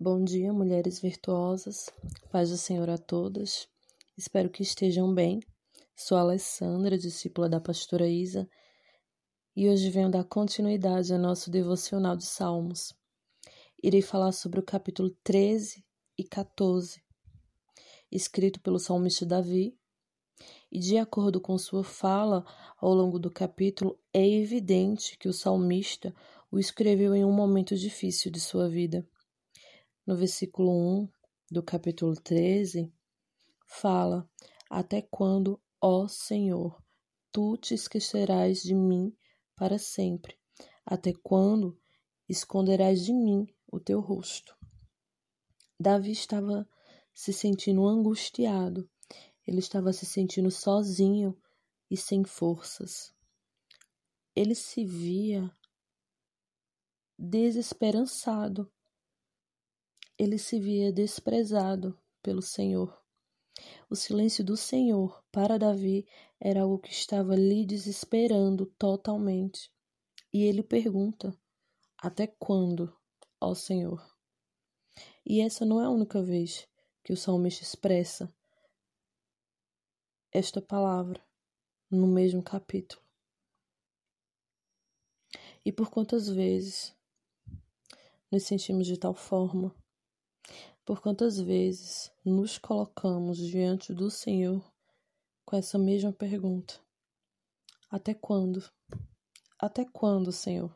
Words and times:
Bom 0.00 0.22
dia, 0.22 0.52
mulheres 0.52 1.00
virtuosas. 1.00 1.90
Paz 2.30 2.50
do 2.50 2.56
Senhor 2.56 2.88
a 2.88 2.96
todas. 2.96 3.66
Espero 4.16 4.48
que 4.48 4.62
estejam 4.62 5.12
bem. 5.12 5.40
Sou 5.96 6.16
Alessandra, 6.16 6.96
discípula 6.96 7.48
da 7.48 7.60
pastora 7.60 8.06
Isa, 8.06 8.48
e 9.56 9.68
hoje 9.68 9.90
venho 9.90 10.08
dar 10.08 10.22
continuidade 10.22 11.12
ao 11.12 11.18
nosso 11.18 11.50
devocional 11.50 12.16
de 12.16 12.24
Salmos. 12.24 12.94
Irei 13.82 14.00
falar 14.00 14.30
sobre 14.30 14.60
o 14.60 14.62
capítulo 14.62 15.10
13 15.24 15.84
e 16.16 16.22
14, 16.22 17.02
escrito 18.08 18.60
pelo 18.60 18.78
salmista 18.78 19.26
Davi, 19.26 19.76
e 20.70 20.78
de 20.78 20.96
acordo 20.96 21.40
com 21.40 21.58
sua 21.58 21.82
fala 21.82 22.44
ao 22.80 22.94
longo 22.94 23.18
do 23.18 23.32
capítulo, 23.32 23.98
é 24.14 24.24
evidente 24.24 25.18
que 25.18 25.28
o 25.28 25.32
salmista 25.32 26.14
o 26.52 26.56
escreveu 26.56 27.16
em 27.16 27.24
um 27.24 27.32
momento 27.32 27.74
difícil 27.74 28.30
de 28.30 28.38
sua 28.38 28.68
vida 28.68 29.04
no 30.08 30.16
versículo 30.16 30.70
1 30.70 31.08
do 31.50 31.62
capítulo 31.62 32.14
13, 32.14 32.90
fala: 33.66 34.26
Até 34.70 35.02
quando, 35.02 35.60
ó 35.78 36.08
Senhor, 36.08 36.82
tu 37.30 37.58
te 37.58 37.74
esquecerás 37.74 38.62
de 38.62 38.74
mim 38.74 39.14
para 39.54 39.78
sempre? 39.78 40.38
Até 40.86 41.12
quando 41.12 41.78
esconderás 42.26 43.04
de 43.04 43.12
mim 43.12 43.46
o 43.70 43.78
teu 43.78 44.00
rosto? 44.00 44.56
Davi 45.78 46.12
estava 46.12 46.66
se 47.12 47.30
sentindo 47.30 47.86
angustiado, 47.86 48.88
ele 49.46 49.58
estava 49.58 49.92
se 49.92 50.06
sentindo 50.06 50.50
sozinho 50.50 51.36
e 51.90 51.98
sem 51.98 52.24
forças. 52.24 53.14
Ele 54.34 54.54
se 54.54 54.86
via 54.86 55.54
desesperançado 57.18 58.72
ele 60.18 60.36
se 60.36 60.58
via 60.58 60.92
desprezado 60.92 61.96
pelo 62.20 62.42
Senhor. 62.42 63.00
O 63.88 63.94
silêncio 63.94 64.44
do 64.44 64.56
Senhor 64.56 65.24
para 65.30 65.58
Davi 65.58 66.06
era 66.40 66.62
algo 66.62 66.78
que 66.78 66.90
estava 66.90 67.36
lhe 67.36 67.64
desesperando 67.64 68.66
totalmente. 68.78 69.72
E 70.32 70.42
ele 70.42 70.62
pergunta: 70.62 71.32
Até 71.96 72.26
quando, 72.26 72.94
ó 73.40 73.54
Senhor? 73.54 74.04
E 75.24 75.40
essa 75.40 75.64
não 75.64 75.80
é 75.80 75.84
a 75.84 75.90
única 75.90 76.20
vez 76.20 76.68
que 77.04 77.12
o 77.12 77.16
salmista 77.16 77.62
expressa 77.62 78.32
esta 80.32 80.60
palavra 80.60 81.22
no 81.90 82.06
mesmo 82.06 82.42
capítulo. 82.42 83.02
E 85.64 85.72
por 85.72 85.90
quantas 85.90 86.28
vezes 86.28 86.94
nos 88.30 88.44
sentimos 88.44 88.86
de 88.86 88.98
tal 88.98 89.14
forma 89.14 89.74
por 90.88 91.02
quantas 91.02 91.38
vezes 91.38 92.10
nos 92.24 92.56
colocamos 92.56 93.36
diante 93.36 93.92
do 93.92 94.10
Senhor 94.10 94.64
com 95.44 95.54
essa 95.54 95.78
mesma 95.78 96.14
pergunta: 96.14 96.80
Até 97.90 98.14
quando? 98.14 98.64
Até 99.58 99.84
quando, 99.84 100.32
Senhor? 100.32 100.74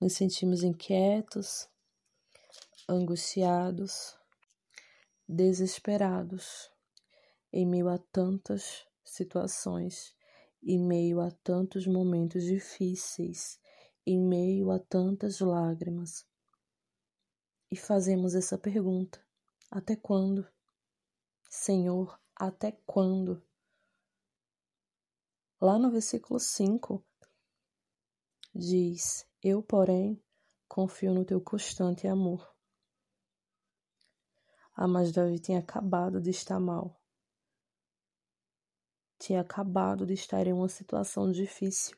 Nos 0.00 0.14
sentimos 0.14 0.64
inquietos, 0.64 1.68
angustiados, 2.88 4.18
desesperados 5.28 6.68
em 7.52 7.64
meio 7.64 7.88
a 7.88 7.98
tantas 8.10 8.84
situações, 9.04 10.16
em 10.64 10.80
meio 10.80 11.20
a 11.20 11.30
tantos 11.30 11.86
momentos 11.86 12.42
difíceis, 12.42 13.60
em 14.04 14.18
meio 14.18 14.72
a 14.72 14.80
tantas 14.80 15.38
lágrimas 15.38 16.26
e 17.70 17.76
fazemos 17.76 18.34
essa 18.34 18.56
pergunta: 18.56 19.24
até 19.70 19.94
quando? 19.96 20.46
Senhor, 21.48 22.18
até 22.34 22.72
quando? 22.86 23.42
Lá 25.60 25.78
no 25.78 25.90
versículo 25.90 26.38
5 26.38 27.04
diz: 28.54 29.26
Eu, 29.42 29.62
porém, 29.62 30.22
confio 30.68 31.12
no 31.12 31.24
teu 31.24 31.40
constante 31.40 32.06
amor. 32.06 32.54
Ah, 34.74 34.86
mas 34.86 35.10
Davi 35.10 35.40
tinha 35.40 35.58
acabado 35.58 36.20
de 36.20 36.30
estar 36.30 36.60
mal. 36.60 37.00
Tinha 39.18 39.40
acabado 39.40 40.06
de 40.06 40.14
estar 40.14 40.46
em 40.46 40.52
uma 40.52 40.68
situação 40.68 41.32
difícil. 41.32 41.96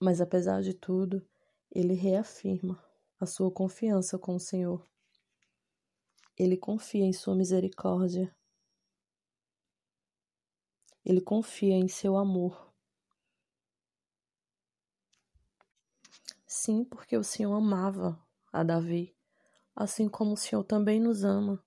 Mas 0.00 0.20
apesar 0.20 0.60
de 0.60 0.74
tudo, 0.74 1.24
ele 1.70 1.94
reafirma: 1.94 2.82
a 3.24 3.26
sua 3.26 3.50
confiança 3.50 4.18
com 4.18 4.36
o 4.36 4.40
Senhor. 4.40 4.86
Ele 6.36 6.56
confia 6.56 7.04
em 7.04 7.12
sua 7.12 7.34
misericórdia. 7.34 8.34
Ele 11.04 11.20
confia 11.20 11.74
em 11.74 11.88
seu 11.88 12.16
amor. 12.16 12.72
Sim, 16.46 16.84
porque 16.84 17.16
o 17.16 17.24
Senhor 17.24 17.54
amava 17.54 18.22
a 18.52 18.62
Davi, 18.62 19.16
assim 19.74 20.08
como 20.08 20.34
o 20.34 20.36
Senhor 20.36 20.64
também 20.64 21.00
nos 21.00 21.24
ama. 21.24 21.64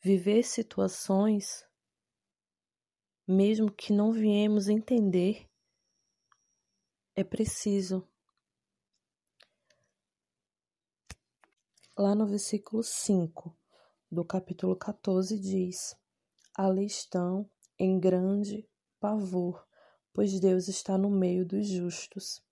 Viver 0.00 0.44
situações, 0.44 1.66
mesmo 3.26 3.70
que 3.70 3.92
não 3.92 4.12
viemos 4.12 4.68
entender, 4.68 5.48
é 7.14 7.24
preciso 7.24 8.08
Lá 12.02 12.16
no 12.16 12.26
versículo 12.26 12.82
5 12.82 13.56
do 14.10 14.24
capítulo 14.24 14.74
14 14.74 15.38
diz: 15.38 15.96
Ali 16.52 16.84
estão 16.84 17.48
em 17.78 18.00
grande 18.00 18.68
pavor, 18.98 19.64
pois 20.12 20.40
Deus 20.40 20.66
está 20.66 20.98
no 20.98 21.08
meio 21.08 21.46
dos 21.46 21.68
justos. 21.68 22.42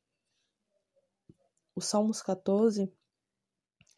O 1.75 1.81
Salmos 1.81 2.22
14 2.22 2.94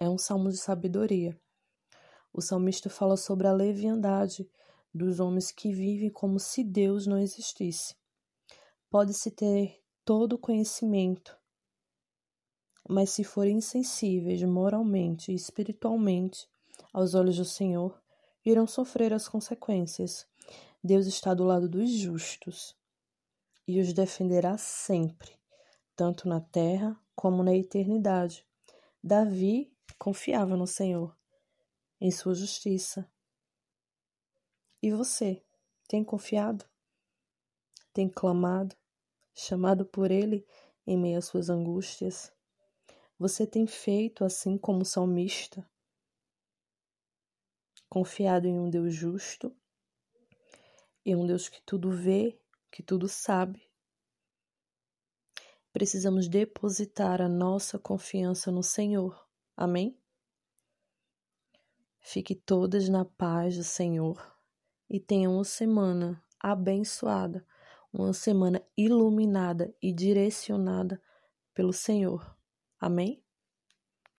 é 0.01 0.09
um 0.09 0.17
salmo 0.17 0.49
de 0.49 0.57
sabedoria. 0.57 1.39
O 2.33 2.41
salmista 2.41 2.89
fala 2.89 3.19
sobre 3.19 3.47
a 3.47 3.53
leviandade 3.53 4.51
dos 4.95 5.21
homens 5.21 5.53
que 5.53 5.71
vivem 5.71 6.09
como 6.09 6.41
se 6.41 6.65
Deus 6.65 7.07
não 7.07 7.19
existisse. 7.19 7.95
Pode-se 8.89 9.31
ter 9.31 9.84
todo 10.03 10.33
o 10.33 10.39
conhecimento, 10.39 11.39
mas 12.88 13.10
se 13.10 13.25
forem 13.25 13.59
insensíveis 13.59 14.43
moralmente 14.43 15.32
e 15.32 15.34
espiritualmente 15.34 16.48
aos 16.93 17.15
olhos 17.15 17.37
do 17.37 17.44
Senhor, 17.44 18.00
irão 18.44 18.66
sofrer 18.66 19.12
as 19.12 19.28
consequências. 19.28 20.26
Deus 20.82 21.06
está 21.06 21.32
do 21.32 21.44
lado 21.44 21.69
dos 21.69 21.91
justos 21.91 22.76
e 23.66 23.81
os 23.81 23.92
defenderá 23.92 24.59
sempre, 24.59 25.38
tanto 25.94 26.28
na 26.28 26.41
terra 26.41 26.98
como 27.15 27.42
na 27.42 27.54
eternidade. 27.54 28.44
Davi 29.03 29.72
confiava 29.98 30.56
no 30.56 30.66
Senhor, 30.66 31.16
em 32.00 32.10
sua 32.10 32.34
justiça. 32.34 33.09
E 34.82 34.91
você, 34.91 35.41
tem 35.87 36.03
confiado? 36.03 36.65
Tem 37.92 38.09
clamado, 38.09 38.75
chamado 39.32 39.84
por 39.84 40.10
Ele 40.10 40.44
em 40.87 40.98
meio 40.98 41.19
às 41.19 41.26
suas 41.26 41.48
angústias? 41.48 42.32
Você 43.22 43.47
tem 43.47 43.69
feito 43.69 44.25
assim 44.25 44.59
como 44.59 44.84
salmista? 44.84 45.65
Confiado 47.88 48.49
em 48.49 48.59
um 48.59 48.69
Deus 48.69 48.93
justo, 48.93 49.56
em 51.06 51.15
um 51.15 51.25
Deus 51.25 51.49
que 51.49 51.62
tudo 51.62 51.93
vê, 51.93 52.37
que 52.69 52.83
tudo 52.83 53.06
sabe. 53.06 53.71
Precisamos 55.72 56.27
depositar 56.27 57.22
a 57.22 57.28
nossa 57.28 57.78
confiança 57.78 58.51
no 58.51 58.60
Senhor. 58.60 59.24
Amém? 59.57 59.97
Fique 62.01 62.34
todas 62.34 62.89
na 62.89 63.04
paz 63.04 63.57
do 63.57 63.63
Senhor 63.63 64.36
e 64.91 64.98
tenham 64.98 65.34
uma 65.34 65.45
semana 65.45 66.21
abençoada, 66.41 67.47
uma 67.92 68.13
semana 68.13 68.60
iluminada 68.77 69.72
e 69.80 69.92
direcionada 69.92 71.01
pelo 71.54 71.72
Senhor. 71.72 72.41
Amém? 72.83 73.22